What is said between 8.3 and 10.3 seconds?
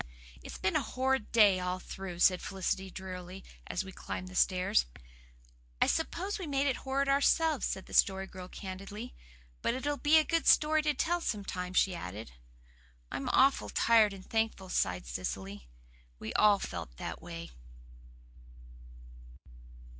candidly. "But it'll be a